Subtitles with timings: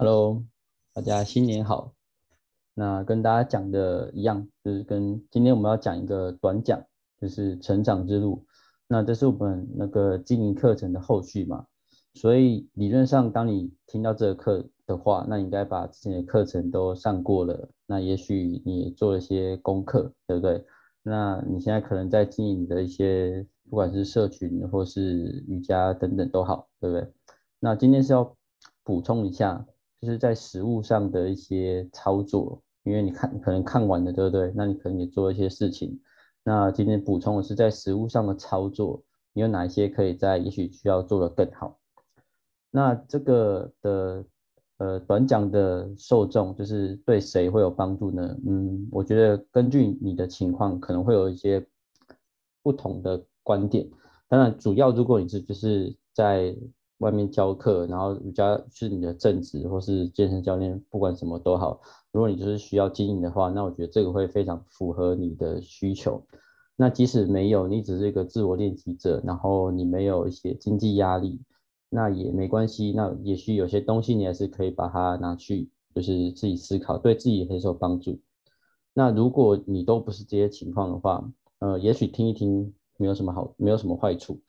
[0.00, 0.44] Hello，
[0.92, 1.92] 大家新年好。
[2.72, 6.84] 那跟大家讲的一样，就是跟今天我们要讲一个短讲，
[7.20, 8.46] 就是成长之路。
[8.86, 11.66] 那这是我们那个经营课程的后续嘛，
[12.14, 17.68] 所以理论上，当你听到这个课的话，那你应该把之前的课程都上过了。
[17.84, 20.64] 那也许你也做了一些功课，对不对？
[21.02, 27.12] 那你现在可能在经营的一些，不管是社群或是瑜伽等等都好，对不对？
[27.58, 28.36] 那今天是要
[28.84, 29.66] 补充一下。
[30.00, 34.52] 就是在实物上的一些操作，因为你看可能看完了，对不对？
[34.54, 36.00] 那你可能也做一些事情。
[36.44, 41.78] 那今天补充的是在实物上的操作，你有哪些可以在也许需要做得更好？
[42.70, 44.24] 那这个的
[44.76, 48.36] 呃短讲的受众就是对谁会有帮助呢？
[48.46, 51.66] 嗯，我觉得根据你的情况可能会有一些
[52.62, 53.88] 不同的观点。
[54.28, 56.54] 当然，主要如果你是就是在
[56.98, 61.80] 外面教课，然后瑜伽是你的正职，或是健身教练，不管什么都好。
[62.12, 66.24] 如果你就是需要经营的话，那我觉得这个会非常符合你的需求。
[66.76, 71.40] 那即使没有，你只是一个自我练习者，然后你没有一些经济压力，
[71.88, 72.92] 那也没关系。
[72.92, 78.20] 那也许有些东西你还是可以把它拿去，就是自己思考，对自己也很有帮助。
[78.94, 81.30] 那如果你都不是这些情况的话，
[81.60, 84.40] 呃，也许听一听没有什么好，没有什么坏处。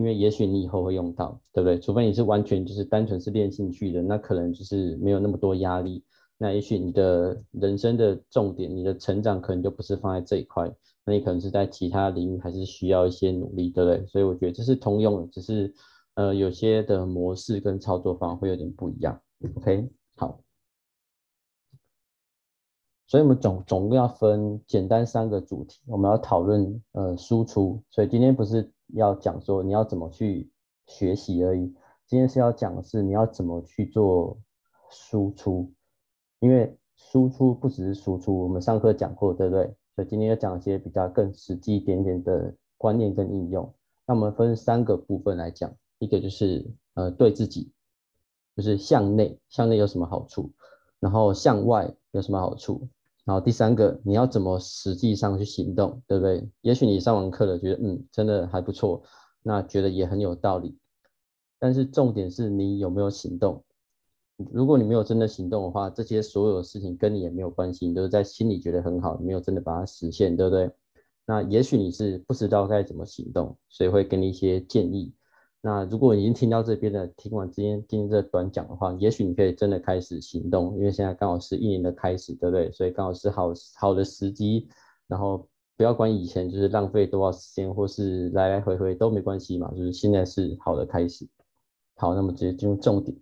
[0.00, 1.78] 因为也许你以后会用到，对不对？
[1.78, 6.02] 除非你是完全就是单纯是练兴趣的，那可能就是没有那么多压力。
[6.38, 14.06] 那也许你的人生的重点，你的成长可能就不是放在这一块，那你可能是在其他领域还是需要一些努力，对不对？
[14.06, 15.74] 所以我觉得这是通用的，只是
[16.14, 19.20] 呃有些的模式跟操作方会有点不一样。
[19.54, 20.40] OK，好。
[23.06, 27.82] 所以我们总总共要分简单三个主题，我们要讨论呃输出。
[27.90, 28.72] 所以今天不是。
[28.94, 30.50] 要讲说你要怎么去
[30.86, 31.74] 学习而已。
[32.06, 34.38] 今天是要讲的是你要怎么去做
[34.90, 35.72] 输出，
[36.40, 39.74] 因为输出不只是输出，我们上课讲过，对不对？
[39.94, 43.74] 所以今天要讲一些比较更实际一点点的观念跟应用。
[44.06, 47.72] 那我们分三个部分来讲，一个就是呃对自己，
[48.56, 50.50] 就是向内，向内有什么好处？
[50.98, 52.88] 然后向外有什么好处？
[53.30, 56.44] 然后第三个，你要怎么实际上去行动，对不对？
[56.62, 59.00] 也许你上完课了，觉得嗯，真的还不错，
[59.44, 60.76] 那觉得也很有道理。
[61.56, 63.62] 但是重点是你有没有行动？
[64.50, 70.68] 如果你没有真的行动的话，这些所有的事情跟你也没有关系，你都是在心里觉得很好，没有真的把它实现，对不对？
[71.24, 75.12] 那也许你是不知道该怎么行动，所以会给你一些建议。
[75.62, 82.72] 那如果你已经听到这边的，听完今天今天这短讲的话，也许你可以真的开始行动，因为现在刚好是一年的开始，对不对？
[82.72, 84.68] 所以刚好是好好的时机，
[85.06, 91.28] 然后不要管以前就是浪费多少时间，或是来来回回都没关系嘛，就是现在是好的开始。
[91.96, 93.14] 好，那么直接进入重点。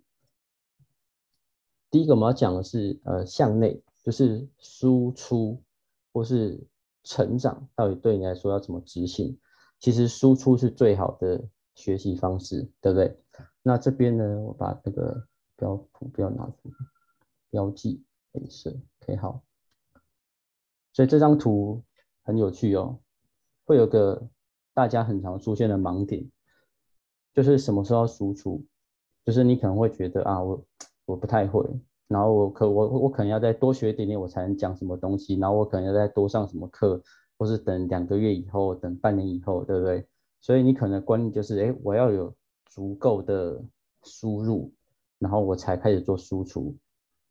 [1.91, 5.61] 第一个我们要讲的是，呃，向内，就是输出
[6.13, 6.57] 或是
[7.03, 9.37] 成长，到底对你来说要怎么执行？
[9.77, 11.43] 其实输出是最好的。
[11.79, 13.17] 学习方式对不对？
[13.63, 15.25] 那这边呢，我把这个
[15.55, 16.69] 标图标拿出，
[17.49, 18.03] 标记
[18.33, 18.69] 颜色
[19.01, 19.41] ，OK 好。
[20.91, 21.81] 所以这张图
[22.23, 22.99] 很有趣哦，
[23.65, 24.27] 会有个
[24.73, 26.29] 大家很常出现的盲点，
[27.33, 28.65] 就是什么时候要输出？
[29.25, 30.65] 就是你可能会觉得啊，我
[31.05, 31.65] 我不太会，
[32.07, 37.01] 然后我可我我可能要再多学一点点，我才能讲什么东西，然后我可能要再多上什么课，
[37.37, 40.05] 或是等两个月以后，等半年以后，对不对？
[40.41, 42.33] 所以你可能观念就是，哎，我要有
[42.65, 43.61] 足够的
[44.03, 44.71] 输入，
[45.17, 46.75] 然后我才开始做输出。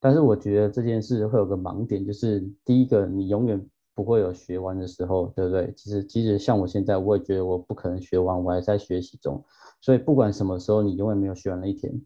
[0.00, 5.72] 但是我觉得这件事会有个盲点，就是第一个，你永远不会有学完的时候，对不对？
[5.74, 9.44] 其实，即使像我现在，我也觉得我不可能学完，我还在学习中。
[9.80, 12.00] 所以不管什么时候，你永远没有学完那一天。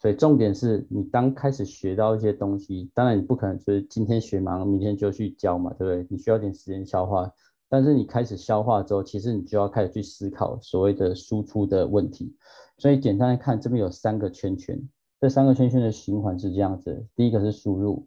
[0.00, 6.06] 所以重点是你当开始学到一些东西，当然你不可能就是今天学完，明天就去教嘛，对不对？
[6.08, 7.32] 你需要点时间消化。
[7.68, 12.34] 但是你开始消化之后，其实你就要开始去思考所谓的输出的问题。
[12.78, 14.80] 所以简单来看，这边有三个圈圈，
[15.20, 18.06] 这三个圈圈的循环是这样子：第一个是输入，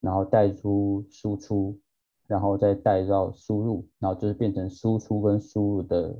[0.00, 1.78] 然后带出输出，
[2.26, 6.16] 然后再带到输入，然后就是变成输出跟输入的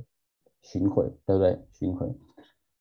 [0.61, 1.59] 循环，对不对？
[1.71, 2.13] 循环。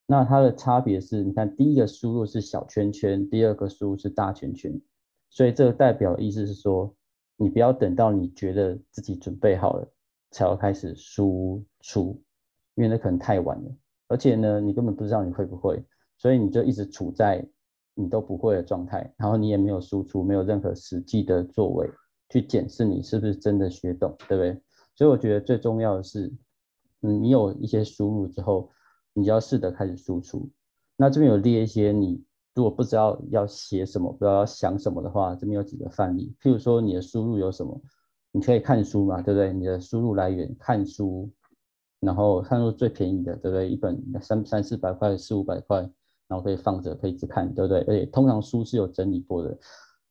[0.07, 4.81] 那它的差别是，你看第一个输入是小圈圈，第二个输入是大圈圈。
[5.31, 6.95] 所以这个代表意思是说，
[7.37, 9.89] 你不要等到你觉得自己准备好了。
[10.37, 12.23] 才要开始输出，
[12.75, 13.71] 因为那可能太晚了，
[14.07, 15.83] 而且呢，你根本不知道你会不会，
[16.19, 17.43] 所以你就一直处在
[17.95, 21.91] 你都不会的状态，然后你也没有输出，没有任何实际的作为
[22.29, 24.63] 去检视你是不是真的学懂，对不对？
[24.95, 26.31] 所以我觉得最重要的是，
[27.01, 28.71] 嗯，你有一些输入之后，
[29.15, 30.51] 你就要试着开始输出。
[30.99, 32.23] 那这边有列一些你
[32.55, 36.35] 如果不知道要写什么，不知道要想什么的话，这边有几个范例。
[36.43, 37.81] 譬如说你的输入有什么，
[38.37, 39.51] 你可以看书嘛，对不对？
[39.51, 41.31] 你的输入来源看书，
[42.01, 43.67] 然后看书最便宜的，对不对？
[43.67, 45.79] 一本三三四百块、四五百块，
[46.29, 47.81] 然后可以放着，可以一直看，对不对？
[47.89, 49.59] 而且通常书是有整理过的，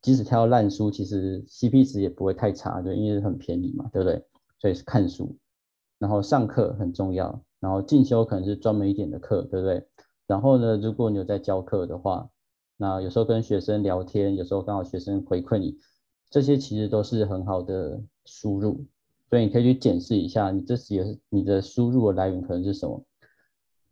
[0.02, 4.26] 即使挑烂书，其实 CP 值也不会太差，对，因为很便宜嘛，对不对？
[4.58, 5.38] 所以是看书，
[6.00, 9.88] 然后上课很重要，然后进修可能是专门一点的课，对不对？
[10.26, 12.28] 然后呢，如果你有在教课的话，
[12.76, 15.78] 那有时候跟学生聊天，有时候刚好学生回馈你，
[16.32, 18.86] 这些其实都是很好的输入，
[19.30, 23.04] 所以你可以去检视一下，你这些你的输入的来源可能是什么。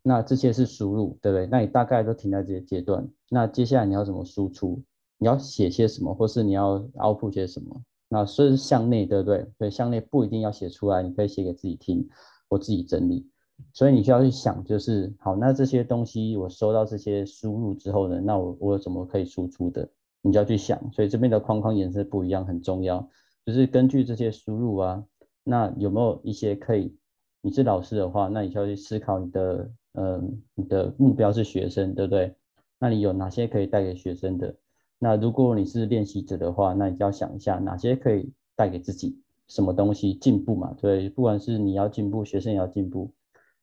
[0.02, 1.48] 那这些是输入，对不对？
[1.48, 4.84] 那你大概都停在这些阶段，那接下来你要怎么输出？
[5.18, 7.82] 你要写些什么，或是你要 output 些什么？
[8.10, 9.48] 那所以是向内，对不对？
[9.58, 12.08] 所以向内不一定要写出来，你可以写给自己听，
[12.50, 13.28] 或自己整理。
[13.72, 19.88] 所以你需要去想，就是好，那这些东西我收到这些输入之后呢，那我我有什么可以输出的？
[20.22, 20.92] 你就要去想。
[20.92, 23.10] 所以这边的框框颜色不一样很重要，
[23.46, 25.04] 就是根据这些输入啊，
[25.44, 26.96] 那有没有一些可以？
[27.42, 30.22] 你是老师的话，那你需要去思考你的，呃，
[30.56, 32.36] 你的目标是学生，对不对？
[32.80, 34.56] 那你有哪些可以带给学生的？
[34.98, 40.74] 那如果你是练习者的话，那你就要想一下哪些可以带给自己什么东西进步嘛？
[40.80, 43.14] 对，不管是你要进步，学生也要进步。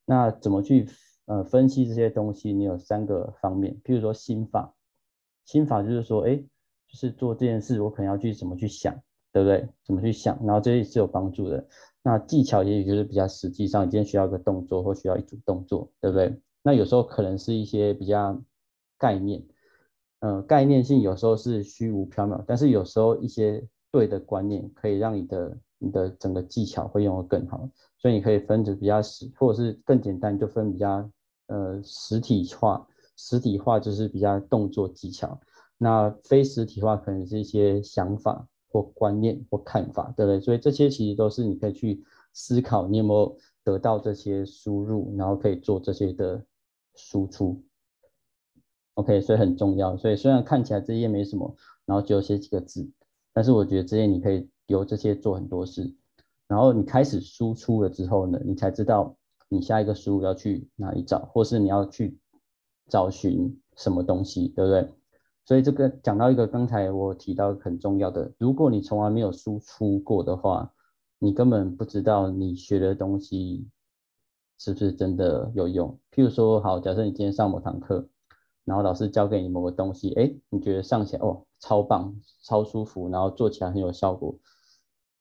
[0.05, 0.87] 那怎么去
[1.25, 2.53] 呃分析这些东西？
[2.53, 4.75] 你有三个方面，譬如说心法，
[5.47, 9.01] 心法就是说，哎，就是做这件事，我可能要去怎么去想，
[9.33, 9.69] 对不对？
[9.85, 11.67] 怎么去想，然后这些是有帮助的。
[12.03, 16.41] 那技巧也许就是比较实际上，今天需要一个动作或需要一组动作，对不对？
[16.63, 18.41] 那有时候可能是一些比较
[18.99, 19.43] 概念，
[20.21, 27.69] 呃，概念性有时候是虚无缥缈，但是有时候一些对的观念可以让你的你的整个技巧会用得更好。
[27.99, 31.11] 所以你可以分着比较实，或者是更简单，就分比较
[31.47, 32.87] 呃实体化。
[33.23, 35.39] 实体化就是比较动作技巧，
[35.77, 40.41] 那非实体化可能是一些想法或观念或看法，对不对？
[40.41, 42.03] 所以这些其实都是你可以去
[42.33, 46.45] 思考，你有没有得到这些输入，然后可以做这些的
[46.95, 47.63] 输出。
[48.95, 49.97] OK，所以很重要。
[49.97, 52.89] 所以虽然看起来这些没什么，然后只有写几个字，
[53.33, 55.95] 但是我觉得这些你可以由这些做很多事。
[56.47, 59.17] 然后你开始输出了之后呢，你才知道
[59.49, 62.19] 你下一个输入要去哪里找，或是你要去
[62.89, 64.89] 找寻什么东西，对不对？
[65.51, 70.73] 所以这个讲到一个刚才我提到很重要的，如果你从来没有输出过的话，
[71.19, 73.67] 你根本不知道你学的东西
[74.59, 75.99] 是不是真的有用。
[76.13, 78.07] 譬如说，好，假设你今天上某堂课，
[78.65, 82.15] 然后老师教给你某个东西，哎，你觉得上起来哦超棒、
[82.45, 84.39] 超舒服，然后做起来很有效果。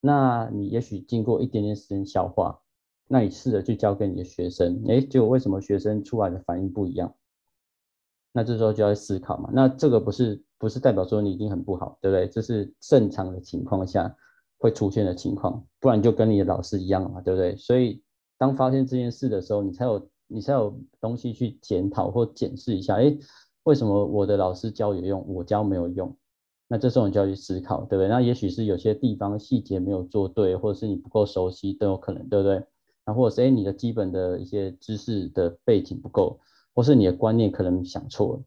[0.00, 2.60] 那你也许经过一点点时间消化，
[3.08, 7.16] 那你试着去教给你的学生，诶，结果为什么学生出来的反应不一样？
[8.32, 9.50] 那这时候就要思考嘛。
[9.52, 12.28] 那这个不是不是代表说你已经很不好，对不对？
[12.28, 14.14] 这是正常的情况下
[14.58, 17.56] 会出现的情况，不然就跟你的老师一样嘛，对不对？
[17.56, 18.02] 所以
[18.38, 23.18] 当发现这件事的时候，你才有你才有东西去检讨或检视一下，诶，
[23.64, 26.16] 为什么我的老师教有用，我教没有用？
[26.68, 28.08] 那这时候你就要去思考，对不对？
[28.08, 32.62] 那也许是有些地方细节没有做对，或者是你不够熟悉都有可能，对不对？
[33.04, 36.38] 那或者是诶你的基本的一些知识的背景不够，
[36.74, 38.42] 或是你的观念可能想错了，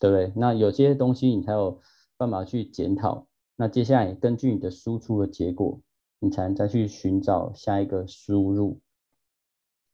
[0.00, 0.32] 对不对？
[0.36, 1.80] 那有些东西你才有
[2.16, 3.26] 办法去检讨。
[3.56, 5.80] 那接下来根据你的输出的结果，
[6.18, 8.80] 你才能再去寻找下一个输入，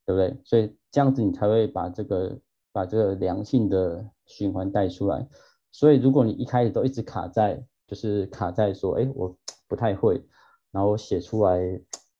[0.04, 0.36] 对不对？
[0.44, 2.40] 所以这样子你才会把这个
[2.72, 5.28] 把这个良性的循环带出来。
[5.70, 9.36] 所以，如果你一开始都一直卡在，就是卡在说，哎，我
[9.68, 10.22] 不太会，
[10.70, 11.58] 然后写出来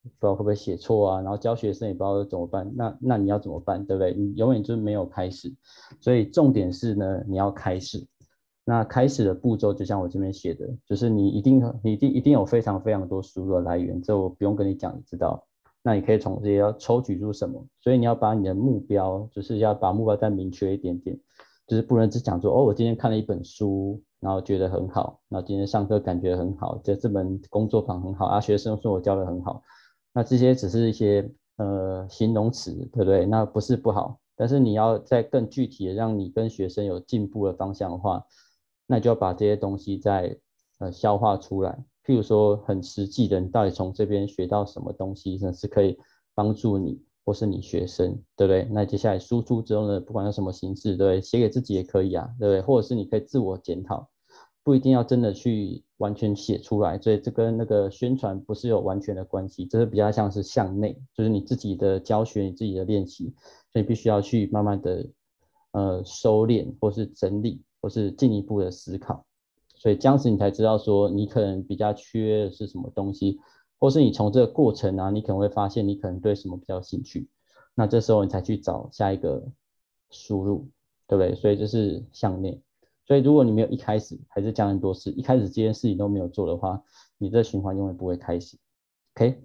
[0.03, 4.13] 不知道会不会写错啊，然后教学生也不知道怎么办，那那你要怎么办，对不对？
[4.15, 5.53] 你永远就是没有开始。
[6.01, 8.07] 所以重点是呢，你要开始。
[8.65, 15.45] 那开始的步骤就像我这边写的，就是你一定你一定一定有非常非常多输入的来源，这我不用跟你讲，你知道。
[15.83, 17.67] 那你可以从这些要抽取出什么？
[17.81, 21.19] 所以你要把你的目标，就是要把目标再明确一点点。
[21.67, 29.63] 就是不能只讲说哦，我今天看了一本书，然后觉得很好，然后今天上课感觉很好，这这门工作坊很好啊，学生说我教的很好，
[30.12, 33.26] 那这些只是一些呃形容词，对不对？
[33.26, 38.25] 那不是不好，但是你要再更具体的让你跟学生有进步的方向的话，
[38.87, 40.38] 那就要把这些东西再
[40.78, 41.85] 呃消化出来。
[42.04, 45.99] 譬如说很实际的，你到底从这边学到什么东西，那是可以
[46.35, 47.02] 帮助你。
[47.25, 48.66] 或是你学生，对不对？
[48.73, 51.21] 那接下来输出之后呢，不管用什么形式，对不对？
[51.21, 52.61] 写给自己也可以啊，对不对？
[52.61, 54.11] 或者是你可以自我检讨，
[54.64, 56.99] 不一定要真的去完全写出来。
[57.00, 63.35] 所以这跟那个宣传不是有完全的关系，这是比较像是向内，就是你自己的教学、你自己的练习，
[63.73, 65.07] 所以必须要去慢慢的
[65.73, 69.25] 呃收敛或是整理，或是进一步的思考。
[69.75, 73.40] 所以这样子你才知道说你可能比较缺的是什么东西，
[73.81, 77.28] 或是你从这个过程啊，你可能会发现你可能对什么比较兴趣，
[77.75, 79.45] 那这时候你才去找下一个
[80.11, 80.69] 输入，
[81.09, 81.35] 对不对？
[81.35, 82.62] 所以这是向内。
[83.12, 86.83] 所以如果你没有一开始还是讲很多事，一开始这件事情都没有做的话，
[87.19, 88.57] 你这循环永远不会开始。
[89.14, 89.38] OK。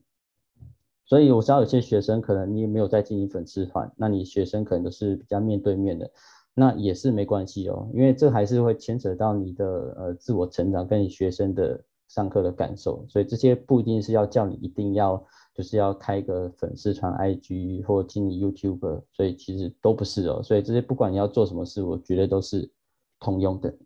[1.03, 6.09] 所以我知道有些学生可能你也没有在经营粉丝团，那你学生可能都是比较面对面的。
[6.53, 15.21] 那也是没关系哦，因为这还是会牵扯到你的呃自我成长跟你学生的上课的感受，所以这些不一定是要叫你一定要
[15.53, 22.71] 就是要开一个粉丝团 IG 或经营 YouTube，所以其实都不是哦，所以这些不管你要做什么事，我觉得都是
[23.19, 23.77] 通用的。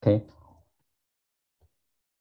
[0.00, 0.26] OK，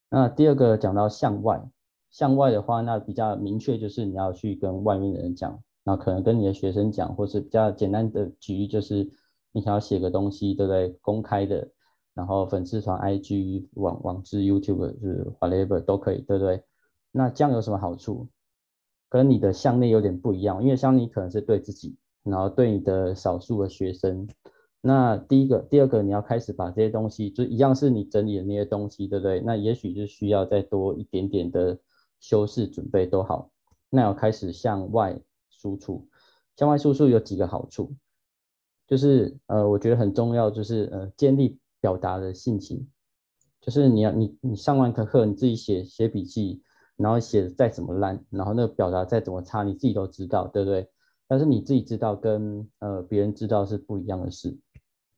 [0.09, 1.61] 那第二个讲到向外，
[2.09, 9.09] 向外的话，那比较明确就是你要去跟外面的人讲，那可能跟你的学生讲，或是比较简单的举例就是。
[9.53, 10.89] 你想要写个东西，对不对？
[11.01, 11.67] 公开的，
[12.13, 16.63] 然后粉丝团、IG、网网志、YouTube 就是华莱坞都可以，对不对？
[17.11, 18.27] 那这样有什么好处？
[19.09, 24.27] 跟你的向内有点不一样，因为像你可能是对自己，然后对你的少数的学生。
[24.87, 29.41] 那第一个、第二个，你要开始把这些东西，就一样是你整理的那些东西，对不对？
[29.41, 31.77] 那也许就需要再多一点点的
[32.21, 33.51] 修饰准备都好。
[33.89, 36.07] 那要开始向外输出，
[36.55, 37.93] 向外输出有几个好处？
[38.87, 42.87] 就是呃，我觉得很重要，就是呃，建立表达的信心。
[43.59, 46.61] 就是你要你你上完课课，你自己写写笔记，
[46.95, 50.89] 然后写的再怎么烂，然后那个表达再怎么差，你自己都知道，对不对？
[51.27, 54.57] 但是你自己知道跟呃别人知道是不一样的事。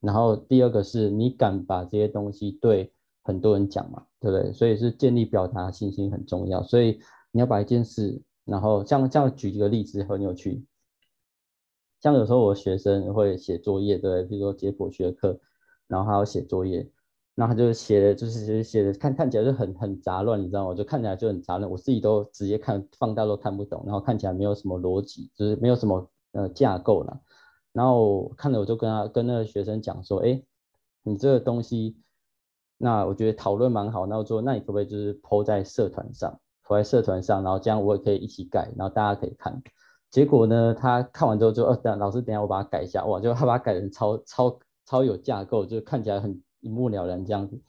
[0.01, 4.53] 然后第二个是你敢把这些东西对很多人讲嘛，对不对？
[4.53, 6.63] 所以是建立表达信心很重要。
[6.63, 6.99] 所以
[7.31, 10.65] 你要把一件事，然后像这样举一个例子很有趣。
[12.01, 15.37] 像有时候我学生会写作业，对，比如说解剖学课，
[15.87, 16.89] 然后他要写作业，
[17.35, 20.73] 那他就写的就是写的看看起来就很很杂乱，你知道吗？
[20.73, 27.19] 就看起来就很杂乱，我自己都直接看放大都看不懂，然后看起来没有什么逻辑，就是没有什么呃架构了。
[27.71, 30.41] 然后看了我就跟他跟那个学生讲说，哎，
[31.03, 31.97] 你这个东西，
[32.77, 39.61] 那我觉得讨论蛮好，那我说那你可不可以就是 po 在社团上，po 在社团上，然后这样我也可以一起改，然后大家可以看。
[40.09, 47.61] 结果呢，他看完之后就，呃，等老师，等下我把它改一下，哇，就他把它改成超超超有架构，就看起来很一目了然这样子，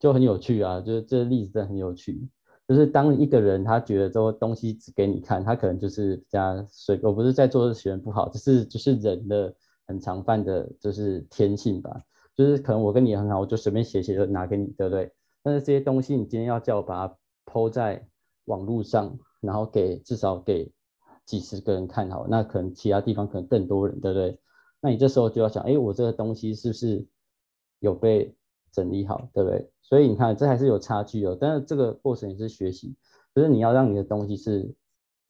[0.00, 2.28] 就很有趣啊，就是这个例子真的很有趣。
[2.66, 9.54] 就是当一个人他觉得这个东西只给你看，他可能就是比较水，我不是在做学生不好，只是就是人的
[9.86, 12.02] 很常犯的，就是天性吧。
[12.34, 15.12] 就是可能我跟你很好，我就随便写写就拿给你，对不对？
[15.42, 17.16] 但是这些东西你今天要叫我把它
[17.46, 18.06] po 在
[18.46, 20.72] 网络上，然后给至少给。
[21.26, 24.38] 几十个人看好，那可能其他地方可能更多人，对不对？
[24.82, 27.02] 那你这时候就要想，哎，我这个东西是不是
[27.78, 28.36] 有被
[28.74, 29.70] 整理好，对不对？
[29.80, 31.36] 所以你看，这还是有差距哦。
[31.40, 32.94] 但是这个过程也是学习，
[33.34, 34.74] 就是你要让你的东西是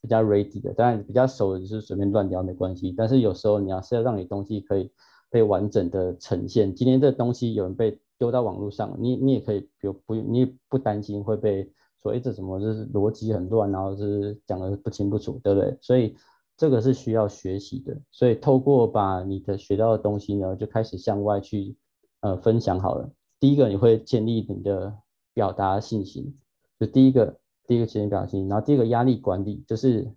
[0.01, 2.93] 比较 ready 的，当然比较熟的就是随便乱聊没关系。
[2.97, 4.91] 但是有时候你要是要让你东西可以
[5.31, 6.75] 被完整的呈现。
[6.75, 11.71] 今天这东西有人被丢到网络上，你你也可以，比如不，你也不担心会被。
[12.03, 15.75] 所以这什么就是逻辑很乱，然后是讲的不清不楚，对不对？
[15.81, 16.15] 所以
[16.55, 17.99] 这个是需要学习的。
[18.11, 21.75] 所以透过把你的学到的东西呢，就开始向外去
[22.21, 23.11] 呃分享好了。
[23.45, 24.97] 第一个你会建立你的
[25.35, 26.35] 表达信心，
[26.81, 28.49] 就第一个第一个建立表达信心。
[28.49, 30.11] 然后第二个压力管理，就是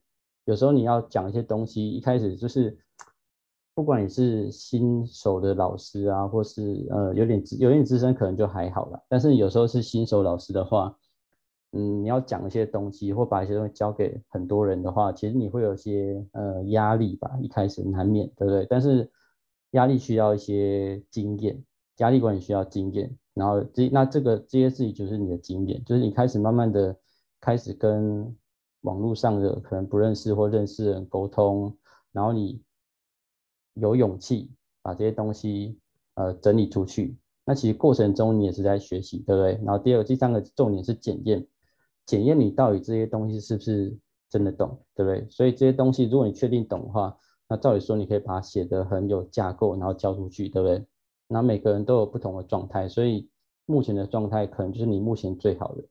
[0.45, 2.77] 有时候你要讲一些东西，一开始就是
[3.75, 9.03] 不管你是新手的老师啊，或是呃有点有点资深，可能就还好了。
[9.09, 10.97] 但是有时候是新手老师的话，
[11.73, 18.65] 嗯，你要讲一些东西，或把一些东西交给很多人的话，其实你会有些呃压力吧，一开始难免，对不对？
[18.69, 19.11] 但是
[19.71, 21.61] 压力需要一些经验，
[21.97, 26.95] 压力管理需要经验，然后这那这个这些事情就是你的经验，就是你开始慢慢的
[27.39, 28.35] 开始跟
[28.81, 31.77] 网络上的可能不认识或认识的人沟通，
[32.11, 32.61] 然后你
[33.73, 34.51] 有勇气
[34.81, 35.79] 把这些东西
[36.15, 39.59] 呃整理出去，那其实过程中你也是在学习，对不对？
[39.65, 41.47] 然后第二、第三个重点是检验。
[42.05, 43.97] 检验你到底这些东西是不是
[44.29, 45.27] 真的懂，对不对？
[45.29, 47.17] 所以这些东西，如果你确定懂的话，
[47.49, 50.85] 那照理说你可以把它写得很有架构，然后交出去，对不对？
[51.27, 53.29] 那每个人都有不同的状态，所以
[53.65, 55.83] 目前的状态可能就是你目前最好的，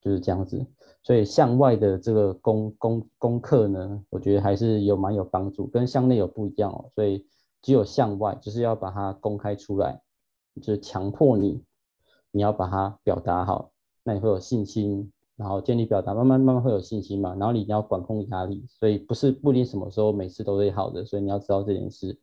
[0.00, 0.66] 就是这样子。
[1.02, 6.90] 所以向外的这个功功功课呢，我觉得还是有蛮有帮助，跟向内有不一样哦。
[6.94, 7.26] 所以
[7.62, 10.00] 只有向外，就是要把它公开出来，
[10.60, 11.62] 就是强迫你，
[12.30, 13.70] 你要把它表达好，
[14.02, 15.12] 那你会有信心。
[15.36, 17.30] 然后建立表达，慢慢慢慢会有信心嘛。
[17.38, 22.18] 然后你要管控压力，所以不是不一定什么时候每次都会好的，所以你要知道这件事。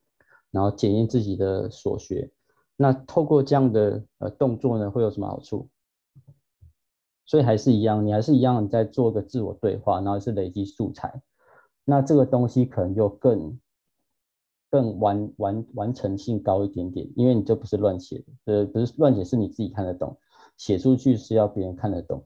[0.52, 2.30] 然后检验自己的所学，
[2.78, 5.70] 那透过这样的呃动作呢，会有什么好处？
[7.26, 11.22] 所以还是一样，你还是一样在做个自我对话，然后是累积素材。
[11.84, 13.60] 那这个东西可能就更
[14.70, 20.18] 更完完完成性高一点点，因为你这不是乱写的，呃，不是乱写，是你自己看得懂，
[20.58, 22.26] 写出去是要别人看得懂。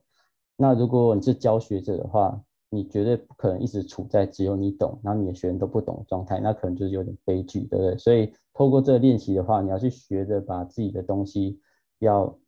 [0.56, 2.42] 那如果你是教学者的话，
[2.72, 7.98] 你绝对不可能一直处在只有你懂，然后你的学生都不懂状态，那可能就是有点悲剧，对不对？
[7.98, 11.60] 所以透过这个练习的话，你要去学着把自己的东西
[11.98, 12.38] 要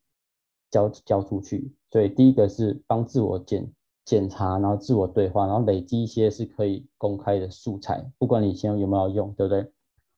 [0.71, 1.75] 交交出去。
[1.91, 3.69] 所以第一个是帮自我检
[4.05, 9.73] 检查，然后自我对话，然后累积一些是可以公开的素材，不管你现在有没有用，对不对？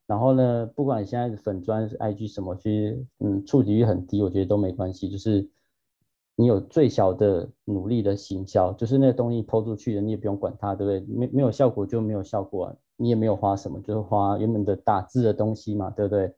[0.06, 5.49] 然后呢，不管你现在的粉专是 IG 什么，其实嗯触及率很低，我觉得都没关系，就是。
[6.36, 11.14] 你有最小的努力的行销，就是那东西抛出去的，你也不用管它，对不对？
[11.16, 16.34] 没没有效果就没有效果，你也没有花什么，就是花原本的打字的东西嘛，对不对？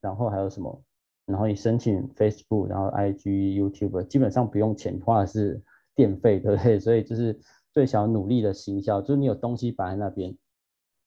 [0.00, 0.82] 然后还有什么？
[1.26, 5.62] 然后你申请 Facebook，然后 IG、YouTube，基本上不用钱，花的是
[5.94, 6.78] 电费，对不对？
[6.78, 7.38] 所以就是
[7.72, 10.36] 最小努力的行销，就是你有东西摆在那边，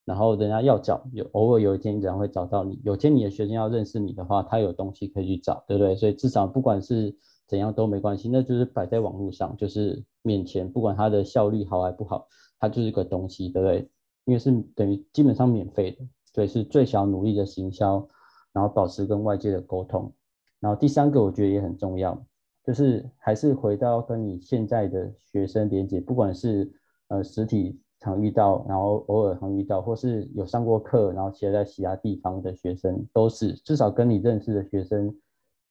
[0.06, 5.96] 然后人家要找，有偶尔有一天人家会找到你，有天你的学生要认识你的话，他有东西可以去找，对不对？
[5.96, 7.15] 所以至少不管是
[7.48, 12.27] 怎样都没关系，那就是摆在网络上，就是面前，不管它的效率好还不好，
[12.60, 13.89] 它就是个东西，对不对？
[14.25, 18.06] 因为是等于基本上免费的，所以是最小努力的行销，
[18.51, 20.13] 然后保持跟外界的沟通。
[20.60, 22.22] 然后第三个我觉得也很重要，
[22.66, 26.70] 就是还是回到跟你现在的学生连接，不管是
[27.08, 35.16] 呃实体常遇到，然后偶尔常遇到，或是有上过课，然后其他在其他地方的学生，都是至少跟你认识的学生。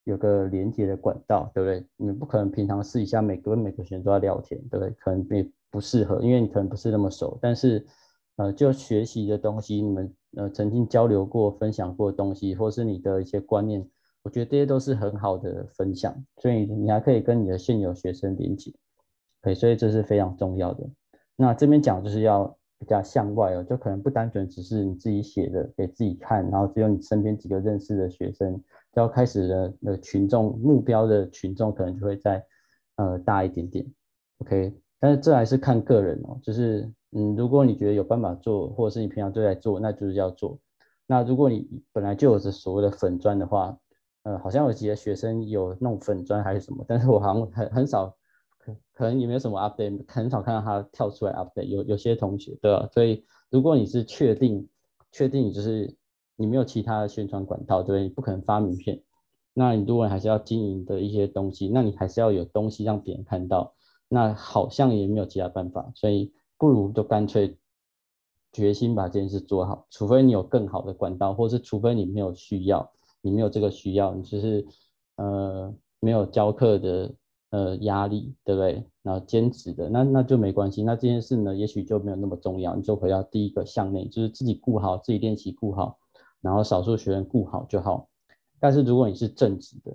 [0.06, 1.84] 有个连接的管道，对不对？
[1.96, 4.90] 你不可能平常试一下每个每个学生都要聊天，对不对？
[5.00, 7.36] 可能也不适合，因为你可能不是那么熟。
[7.42, 7.84] 但是，
[8.36, 13.84] 呃，就学习的东西，你们呃曾经交流过、分享过东西，或是你的一些观念，
[14.22, 16.14] 我觉得这些都是很好的分享。
[16.36, 18.72] 所以你还可以跟你的现有学生连接，
[19.42, 20.88] 对，所以这是非常重要的。
[21.34, 28.62] 那这边讲就是要比较向外哦，就可能不单纯只是你自己写的给自己看，然后只有你身边几个认识的学生。
[28.96, 32.44] 要开始的那群众目标的群众可能就会再
[32.96, 33.86] 呃大一点点
[34.38, 40.58] ，OK，但是这还是看个人哦，就是嗯，如果你觉得有办法做，或者是你平常就在做，那就是要做。
[41.06, 43.78] 那如果你本来就有着所谓的粉专的话，
[44.22, 48.16] 呃，好像有几个学生有弄粉专还是什么，但是我好像很很少，
[48.58, 51.64] 可可能也没有什么 update，很少看到他跳出来 update。
[51.64, 52.88] 有有些同学对吧？
[52.94, 54.66] 所以如果你是确定
[55.12, 55.94] 确定你就是。
[56.36, 58.02] 你没有其他的宣传管道，对不对？
[58.04, 59.02] 你不可能发名片。
[59.54, 63.74] 那你如果还是要经营的一些东西，那你还是要有东西让别人看到。
[64.08, 67.56] 那好像也没有其他办法，所以不如就干脆
[68.52, 69.86] 决心把这件事做好。
[69.90, 74.64] 除非你有更好的管道，或是除非你没有需要，你没有这个需要，你就是
[75.16, 77.14] 呃没有教课的
[77.50, 78.84] 呃压力，对不对？
[79.02, 80.82] 然后兼职的，那那就没关系。
[80.84, 82.76] 那这件事呢，也许就没有那么重要。
[82.76, 85.98] 你就回到第一个向内，就是自己顾好，自己练习顾好。
[86.46, 88.08] 然后少数学生顾好就好，
[88.60, 89.92] 但是如果你是正职的，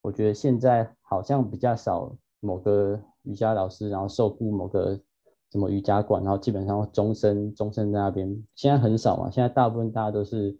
[0.00, 4.98] 我觉得现在好像比较少某个瑜伽老师，然后受雇某个
[5.52, 9.30] 什么瑜伽馆，然后基本上终身终身在那边，现在很少嘛。
[9.30, 10.56] 现在大部分大家都是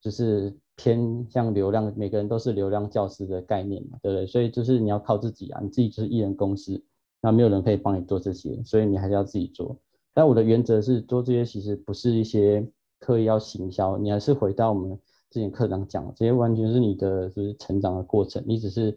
[0.00, 4.26] 就是偏向流量，每个人都是流量教师的概念嘛，对不对？
[4.26, 6.82] 所以就是你要靠自己啊，你自己就是一人公司，
[7.20, 9.78] 那没有人可以帮你做这些，所以你还是要自己做。
[10.12, 12.68] 但我的原则是做这些其实不是一些。
[13.00, 14.96] 刻意要行销，你还是回到我们
[15.30, 18.96] 之前课堂讲的，这些完全是你的就是成长的过程，你只是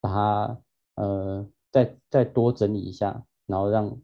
[0.00, 0.60] 把它
[0.96, 3.96] 呃再再多整理一下，然后让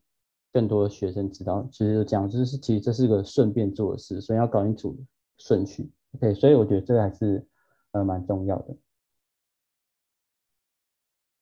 [0.52, 4.96] 更多的学生知道，其实就这样，就是其实这是个顺便做的事，所以要搞清楚
[5.38, 5.90] 顺序。
[6.12, 7.46] OK，所以我觉得这个还是
[7.92, 8.76] 呃蛮重要的。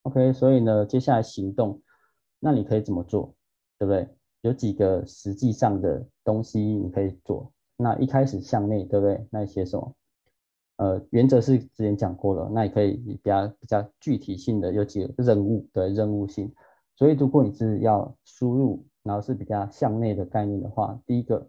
[0.03, 1.83] OK，所以呢，接下来行动，
[2.39, 3.35] 那你可以怎么做，
[3.79, 4.09] 对不对？
[4.43, 7.53] 有几个实际上的东西你可以做。
[7.81, 9.25] 那一开始向内，对不对？
[9.31, 9.95] 那写什么？
[10.79, 12.51] 呃，原则是之前讲过了。
[12.53, 16.53] 那你可以比较比较具体性的有几个任务的任务性。
[16.97, 21.49] 所以如果你是要输入，然后是比较向内的概念的话，第一个，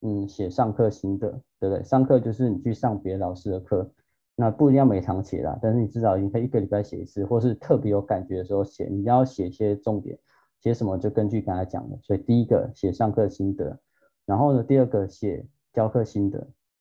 [0.00, 1.28] 嗯，写上课心得，
[1.60, 1.84] 对不对？
[1.84, 3.90] 上课就是你去上别的老师的课，
[4.34, 8.86] 那不一定要每堂写啦，但是你至少你可以一个礼拜写一次，或是特别有感觉的时候写。
[8.86, 10.18] 你要写一些重点，
[10.62, 11.98] 写什么就根据刚才讲的。
[12.02, 13.78] 所以第一个写上课心得。
[14.26, 16.38] 然后呢，第二个写教课心得，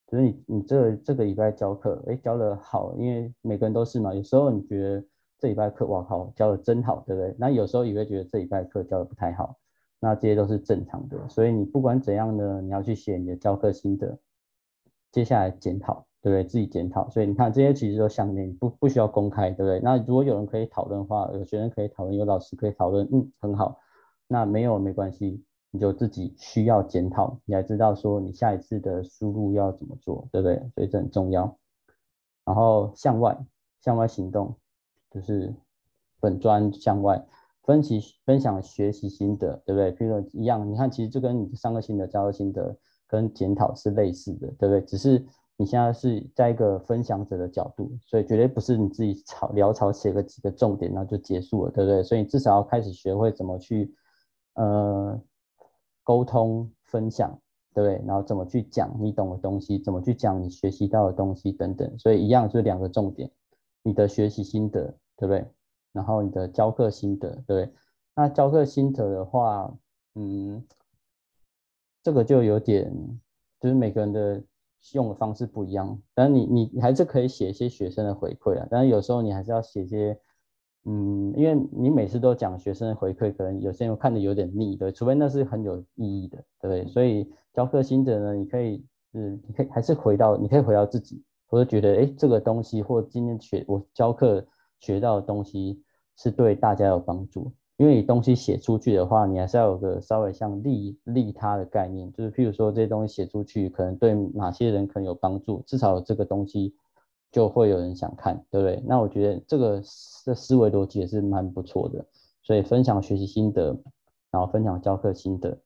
[0.07, 4.13] 就是你你这这个礼拜教课，哎，教的好，因为每个人都是嘛。
[4.13, 5.05] 有时候你觉得
[5.37, 7.35] 这礼拜课哇靠，教的真好，对不对？
[7.37, 9.57] 那有时候也会觉得这礼拜课教的不太好，
[9.99, 11.17] 那这些都是正常的。
[11.29, 14.17] 所以你不管怎样呢，你要去写你的教课心得，
[15.11, 16.43] 接下来检讨，对不对？
[16.43, 17.07] 自己检讨。
[17.09, 19.79] 所以你看这些其实都项内不不需要公开，对不对？
[19.81, 23.79] 那如果有人可以讨论的话，有学生可以讨论，有老师可以讨论，嗯，很好。
[24.27, 25.43] 那没有没关系，
[25.75, 30.55] 你就自己需要检讨，你还知道说你下一次的输入要怎么做，对不对？
[30.73, 31.57] 所以这很重要。
[32.45, 33.37] 然后向外
[33.81, 34.55] 向外行动，
[35.11, 35.53] 就是
[36.21, 37.25] 本专向外
[37.63, 39.91] 分析分享学习心得，对不对？
[39.93, 44.79] 譬如说一样，你看其实就跟你上课心得、教课心得跟检讨是类似的，对不对？
[44.81, 45.25] 只是
[45.57, 52.01] 你现在是在一个分享者的角度，所以绝对不是你自己草潦草写个几个重点然后就结束了，对不对？
[52.01, 53.93] 所以你至少要开始学会怎么去
[54.53, 55.19] 呃
[56.05, 57.37] 沟通分享。
[57.73, 58.07] 对不对？
[58.07, 63.29] 然后怎么去讲你懂的东西，怎么去讲你学习到的东西等等，所以一样就是两个重点，
[63.83, 64.85] 你的学习心得，
[65.17, 65.45] 对不对？
[65.91, 67.73] 然后你的教课心得，对不对？
[68.15, 69.77] 那教课心得的话，
[70.13, 70.65] 嗯，
[72.01, 72.95] 这个就有点，
[73.59, 74.41] 就是每个人的
[74.93, 80.17] 用的方式不一样，但是你你你还是可以写一些学生的回馈啊，但是有时候你还是要写一些。
[80.87, 86.87] 嗯，因为你每次都讲学生的回馈，可能有些人看的有点腻，对，除非那是很有意义的，对不对？
[86.87, 94.45] 所以教课心得呢，你可以，嗯，你可以还是回到，你可以回到自己，或者觉得，哎，这个东西或今天学我教课
[94.79, 95.81] 学到的东西
[96.15, 97.51] 是对大家有帮助。
[97.77, 106.75] 因为你东西写出去的话，你还是要有个稍微像利利他的概念，就是譬如说这些东西写出去，可能对哪些人可能有帮助，至少这个东西。
[107.35, 108.81] 就会有人想看，对不对？
[108.87, 109.83] 那我觉得这个
[110.23, 112.05] 这思维逻辑也是蛮不错的。
[112.41, 113.77] 所以分享学习心得，
[114.31, 115.57] 然后分享教课心得，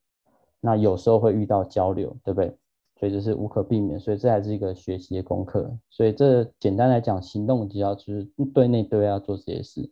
[0.59, 2.57] 那有时候会遇到交流，对不对？
[2.99, 5.71] 所以这是无可避免，所以这还是一个学习的功课。
[5.91, 9.91] 所以这简单来讲，行动只要就是对内对外要做这些事。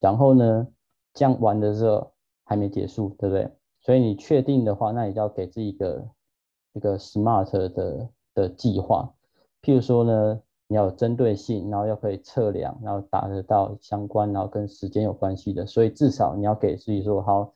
[0.00, 0.66] 然后呢，
[1.14, 2.10] 这样玩的时候
[2.42, 3.48] 还没结束，对不对？
[3.80, 6.08] 所以你确定的话，那你就要给自己一个
[6.72, 9.14] 一个 SMART 的的计划。
[9.62, 10.42] 譬如说呢。
[10.68, 15.64] 你要有针对性，然后要可以测量，然后达得到相关，然后跟时间有关系的。
[15.64, 17.52] 所以至少你要给自己说好，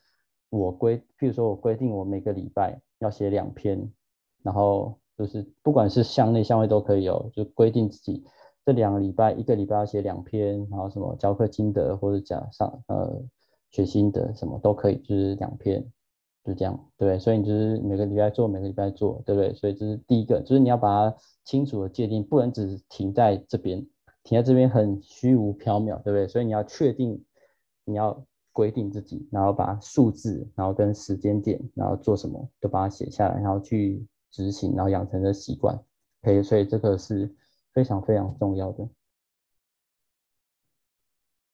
[0.48, 3.90] 我规，譬如说我规定我每个礼拜要写两篇，
[4.42, 8.24] 然后就是不管是向内向外都可以有，就规定自己
[8.64, 13.20] 这两个礼拜一个礼拜要写两篇，然后什么教课心得或者讲上呃
[13.70, 15.84] 学心得什么都可以，就是两篇。
[16.44, 19.52] 就这样，对，所以你就是每个礼拜做，每个礼拜做，对不对？
[19.54, 23.86] 所以这是第一个，就是你要把它清楚的界定，不能只停在这边，
[24.24, 26.26] 停在这边很虚无缥缈，对不对？
[26.26, 27.22] 所以你要确定，
[27.84, 35.78] 你要规定自己，然后把数字，然后跟时间点，然后做什么，都把它写下来，然后去执行，然后养成的习惯。
[36.22, 37.34] 可以所以这个是
[37.72, 38.88] 非常非常重要的。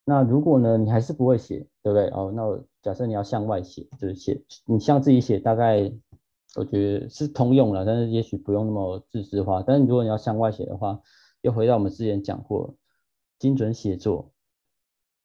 [0.08, 2.06] 那如果呢，你还是不会写，对不对？
[2.10, 5.92] 哦，那我假设你要向外写，就是写你向自己写，大概
[6.54, 9.64] 我觉得是通用了，但是也许不用那么自私化。
[9.66, 11.00] 但是如果你要向外写的话，
[11.40, 12.76] 又回到我们之前讲过
[13.40, 14.30] 精准写作，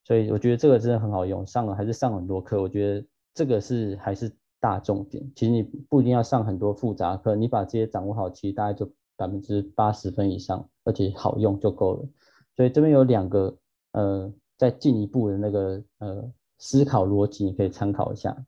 [0.04, 5.32] 所以我觉得这个真的很好用，上了还是上很多课，我觉得这个是还是大重点。
[5.36, 12.10] 其实你不一定要上很多复杂课，你把这些掌握好，其实大概就百分之八十分以上，而且好用就够了。
[12.56, 13.60] 所以这边有两个
[13.92, 14.34] 呃。
[14.62, 18.46] 再进一步的那个呃思考逻辑，你可以参考一下，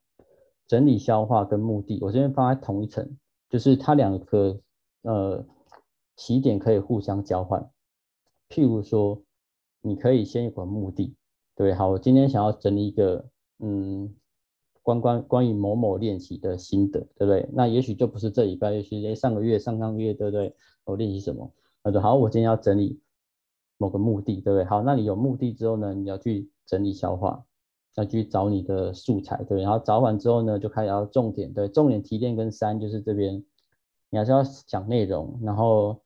[0.67, 3.17] 整理消化跟目的，我这边放在同一层，
[3.49, 4.61] 就是它两个
[5.01, 5.43] 呃
[6.15, 7.67] 起点可以互相交换。
[8.47, 9.23] 譬如说，
[9.81, 11.15] 你可以先有个目的，
[11.55, 13.25] 对，好，我今天想要整理一个
[13.57, 14.13] 嗯
[14.83, 17.49] 关关关于某某练习的心得，对不对？
[17.53, 20.55] 那也许就不是这礼拜，也许上个月、上上个月，对不对？
[20.83, 21.51] 我练习什么？
[21.81, 23.01] 他说好，我今天要整理。
[23.77, 24.63] 某个目的，对不对？
[24.65, 27.43] 好，那你有目的之后呢，你要去整理消化，
[27.95, 29.61] 要去找你的素材，对。
[29.61, 33.43] 然后找完之后呢，就开始要重点，对，重点提炼跟三就是这边，
[34.09, 36.01] 你还是要讲内容，然后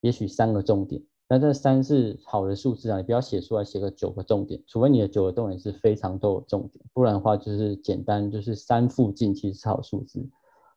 [0.00, 10.28] 也许三个重点，那这三是好的数字啊，你不要写出来写个九个重点，除非你的九个重点是非常多的重点，不然的话就是简单，就是三附近其实是好数字。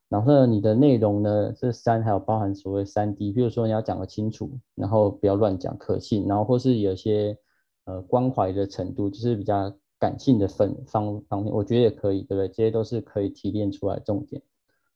[0.08, 7.38] 然后呢，你的内容呢，这三还有包含所谓三 D，比如说你要讲得清楚，然后不要乱讲，可信，然后或是有些
[7.86, 12.48] 呃关怀的程度，就是比较感性的分方方面，我觉得也可以，对不对？
[12.48, 14.41] 这些都是可以提炼出来重点。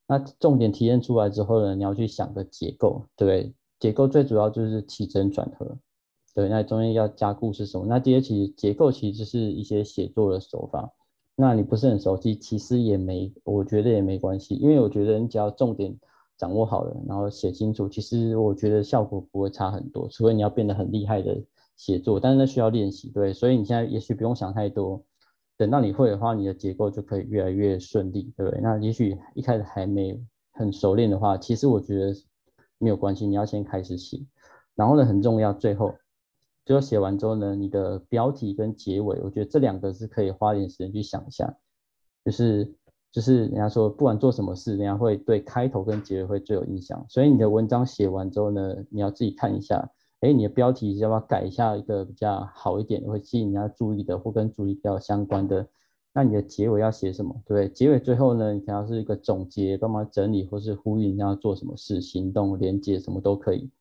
[0.07, 3.53] 那重点提炼出来之后呢，你要去想个结构，对不对？
[3.79, 5.77] 结构最主要就是起承转合，
[6.35, 7.85] 对，那中间要加故事什么？
[7.87, 10.93] 那这些其实结构其实是一些写作的手法。
[11.41, 15.97] 那你不是很熟悉，其实也没，我觉得也没关系，因为我觉得你只要重点
[16.37, 21.41] 掌握好了，然后写清楚，其实我觉得效果不会差很多，除非你要变得很厉害的
[21.77, 25.01] 写作，但是那需要练习，对，所以你现在也许不用想太多，
[25.55, 28.59] 等到你会的话，你的结构就可以越来越顺利，对不对？
[28.59, 30.21] 那也许一开始还没
[30.51, 32.13] 很熟练的话，其实我觉得
[32.79, 34.19] 没有关系，你要先开始写，
[34.75, 35.95] 然后呢，很重要，最后
[36.69, 41.57] 最后写完之后呢，你的标题跟结尾，我觉得这两个是可以花点时间去想一下，
[42.23, 42.75] 就是
[43.11, 55.67] 就是人家说不管做什么事，人家会对开头跟结尾会最有印象，所以你的文章写完之后呢，你要自己看一下，哎，你的标题要不要改一下一个比较好一点，会吸引人家注意的，或跟注意比较相关的。
[56.13, 57.35] 那你的结尾要写什么？
[57.47, 57.67] 对？
[57.67, 63.71] 结尾最后呢，你可能是一个总结，帮忙整理，或是呼吁人家做什么事，行动、连接什么都可以。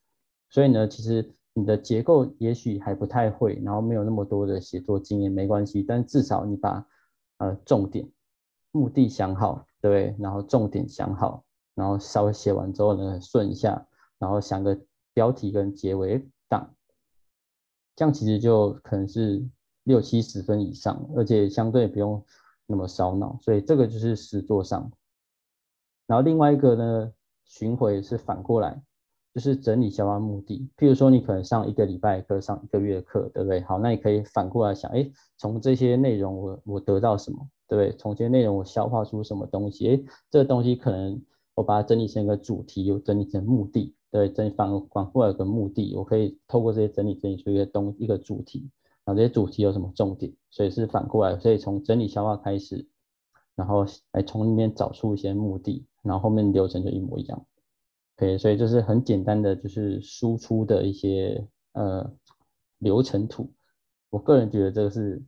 [0.48, 5.82] 所以呢，其实你的结构也许还不太会，然后没有那么多的写作经验，没关系。
[5.82, 6.86] 但至少你把
[7.38, 8.08] 呃重点、
[8.70, 10.14] 目的想好，对？
[10.18, 11.44] 然后重点想好，
[11.74, 13.86] 然后稍微写完之后呢，顺一下，
[14.18, 14.80] 然后想个
[15.12, 16.74] 标题跟结尾档，
[17.96, 19.48] 这样其实就可能是。
[19.84, 22.22] 六七十分以上，而且相对不用
[22.66, 24.92] 那么烧脑，所以这个就是实作上。
[26.06, 27.10] 然后另外一个呢，
[27.46, 28.82] 巡回是反过来，
[29.34, 30.68] 就是整理消化目的。
[30.76, 33.60] 譬如说，你可能上一个礼拜课，上一个月课，对不对？
[33.62, 37.96] 好，那你可以反过来想，哎，从这些内容我我得到什么，对不对？
[37.96, 39.88] 从这些内容我消化出什么东西？
[39.88, 41.20] 哎，这个东西可能
[41.54, 48.70] 我把它整理成一个主题，又整理成目的，对，整理反反过来有个目的，我可以透过这些整理整理出一个东一个主题。
[49.04, 50.30] 然后这些主题有什么重点？
[50.50, 52.86] 所以是反过来，所以从整理消化开始，
[53.54, 57.46] 然后来从里面找出一些目的，然后后面流程就一模一样。
[58.18, 62.12] 可以，所以就是很简单的，就是输出的一些呃
[62.78, 63.48] 流程图。
[64.10, 65.22] 我个人觉得这个是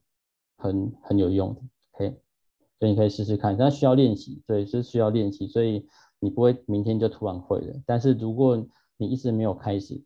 [0.57, 1.61] 很很有用的。
[1.92, 2.16] OK，
[2.81, 5.87] 所以你可以试试看，但需要练习，对，是需要练习，所以
[6.18, 7.81] 你不会明天就突然会了。
[7.87, 10.03] 但是如果你一直没有开始，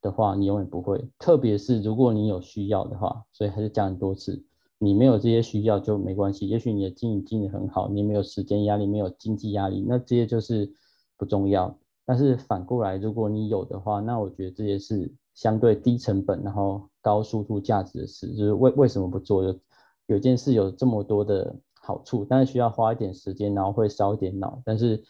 [0.00, 1.04] 的话，你永远不会。
[1.18, 4.44] 特别是如果你有需要的话，所以还是讲很多次，
[4.78, 6.46] 你没有这些需要就没关系。
[6.46, 10.72] 也许你的经营经营很好，你没有时间压力，没有经济压力，那这些就是
[11.16, 11.76] 不重要。
[12.08, 18.34] 但是反过来，如果你有的话，那我觉得这些是相对低成本，然后高输出价值的事。
[18.34, 19.44] 就是为为什么不做？
[19.44, 19.60] 有
[20.06, 25.04] 有件事有这么多的好处，但是需要花一点时间，然后会烧一点脑，但是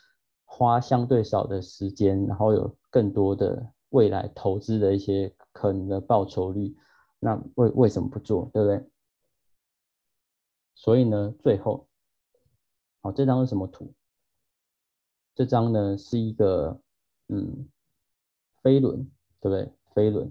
[0.45, 3.73] 花相对少的时间，然后有更多的。
[3.91, 6.77] 未来投资的一些可能的报酬率，
[7.21, 8.87] 那为为什么不做，对不对？
[10.75, 11.89] 所以呢，最后，
[13.01, 13.95] 好，这张是什么图？
[15.35, 16.79] 这张呢是一个
[17.29, 17.69] 嗯
[18.63, 19.11] 飞轮，
[19.41, 19.73] 对不对？
[19.95, 20.31] 飞轮。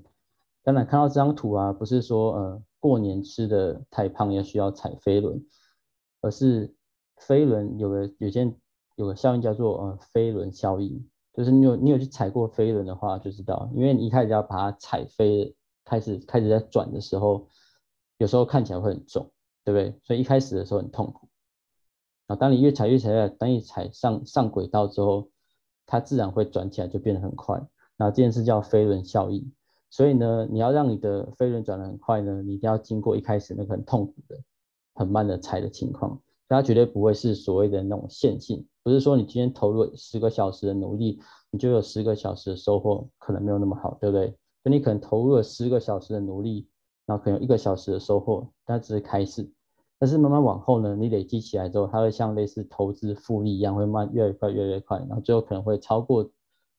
[0.63, 5.45] 当然看到这张图啊，不是说呃过年吃的太胖要需要踩飞轮，
[6.21, 6.75] 而是
[7.17, 8.55] 飞轮有个有件
[8.95, 11.07] 有个效应叫做呃飞轮效应。
[11.33, 15.55] 就是你有你有去踩过飞轮的话就知道，因为你一开始要把它踩飞，
[15.85, 17.47] 开始开始在转的时候，
[18.17, 19.31] 有时候看起来会很重，
[19.63, 19.99] 对不对？
[20.03, 21.29] 所以一开始的时候很痛苦。
[22.25, 25.29] 啊，当你越踩越踩越，当你踩上上轨道之后，
[25.87, 27.59] 它自然会转起来，就变得很快。
[27.97, 29.51] 那这件事叫飞轮效应。
[29.89, 34.37] 所以呢，你要让你的飞轮转得很快呢，你一定要经过一开始那个很痛苦的、
[34.93, 36.21] 很慢的踩的情况。
[36.49, 38.65] 它绝对不会是所谓的那种线性。
[38.83, 41.19] 不是说你今天投入十个小时的努力，
[41.51, 44.27] 你就有十个小时的收获，可能没有那么好，对不对？
[44.63, 46.67] 所以你可能投入了十个小时的努力，
[47.05, 49.49] 然后可能有一个小时的收获，但只是开始。
[49.99, 56.29] 但是慢慢往后呢，你累积起来之后，它会像类似投资复利一样，会慢越来越快，越来越快，然后最后可能会超过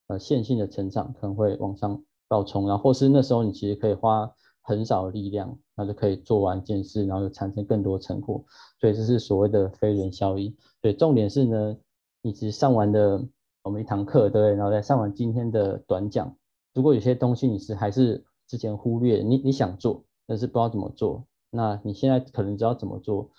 [0.09, 4.31] 呃线性的成长，可能会往上爆冲，然后或是那时候你其实可以花
[4.62, 8.44] 很少的力量，那就可以做完一件事，然后就产生更多成果。
[8.81, 10.57] 所以这是所谓的飞轮效应。
[10.81, 11.76] 对，重点是呢。
[12.20, 13.24] 你只上完的
[13.62, 14.54] 我们一堂课，对不对？
[14.54, 16.37] 然后再上完今天的短讲。
[16.74, 23.31] 如果有些东西你是还是之前忽略，你你想做，但是不知道怎么做，那你现在可能知道怎么做。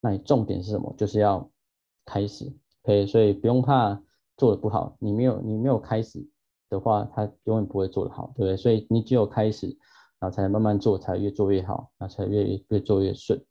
[0.00, 0.94] 那你重点是什么？
[0.96, 1.50] 就是要
[2.04, 3.06] 开始，OK？
[3.06, 4.00] 所以不用怕
[4.36, 4.96] 做的不好。
[5.00, 6.24] 你没有你没有开始
[6.70, 8.56] 的话，它永远不会做得好，对不对？
[8.56, 9.66] 所以你只有开始，
[10.18, 13.44] 然后才能慢慢做，才越做越好，然后才越越做越顺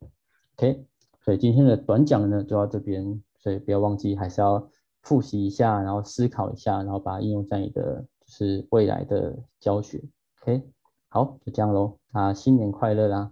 [0.56, 0.86] ，OK？
[1.22, 3.22] 所以今天的短讲呢，就到这边。
[3.40, 4.68] 所以不要忘记，还是要
[5.04, 10.04] 复习一下，然后思考一下，然后把它应用在你的就是未来的教学。
[10.42, 10.64] OK，
[11.08, 13.32] 好，就这样喽，啊，新年快乐啦！